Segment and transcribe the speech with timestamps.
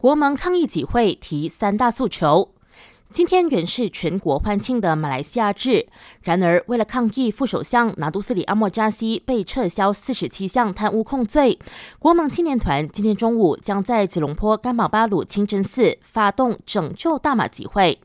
[0.00, 2.54] 国盟抗议集会提三大诉求。
[3.12, 5.86] 今天原是全国欢庆的马来西亚日，
[6.22, 11.58] 然而为了抗议副首相拿督斯里阿莫扎西被撤销四十七项贪污控罪，
[11.98, 18.00] 国盟青年团今天中午将在吉隆坡甘宝巴鲁清真寺发动拯救大马集会。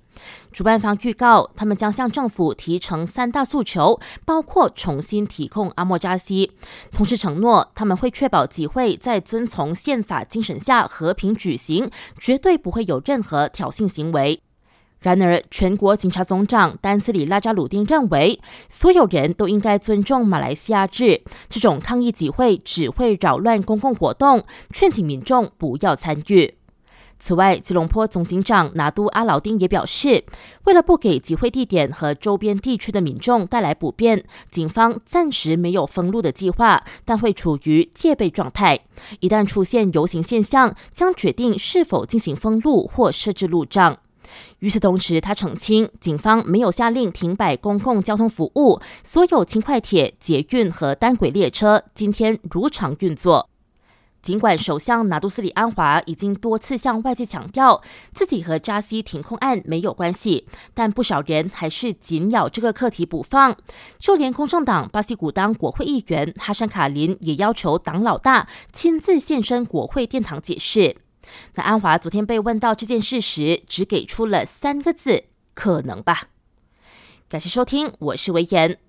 [0.52, 6.52] 主办方预告，他们将向政府提成三大诉求，包括重新提控阿莫扎西，
[6.92, 14.42] 同时承诺他们会确保集会在遵从宪法精神下和平举行，绝对不会有任何挑衅行为。
[15.00, 21.22] 然而，全国警察总长丹斯里拉扎鲁丁认为，所有人都应该尊重马来西亚日。
[21.48, 26.56] 这种抗议集会只会扰乱公共活动，劝请民众不要参与。
[27.20, 30.24] 此外，吉隆坡总警长拿督阿劳丁也表示，
[30.66, 38.80] 为了不给集会地点和周边地区的民众带来不便，警方暂时没有封路的计划，但会处于戒备状态。
[39.22, 43.98] 一旦出现游行现象，将决定是否进行封路或设置路障。
[44.60, 53.50] 与此同时，他澄清，警方没有下令停摆公共交通服务，所有轻快铁、捷运和单轨列车今天如常运作。
[54.26, 63.56] 尽管首相拿杜斯里安华已经多次向外界强调自己和扎西停控案没有关系，但不少人还是紧咬这个课题不放。
[64.00, 70.98] 就连公正党巴西古当国会议员哈山卡林也要求党老大亲自现身国会殿堂解释。
[71.54, 76.30] 那安华昨天被问到这件事时，只给出了三个字：可能吧。
[77.30, 78.80] 感谢收听，我是维言。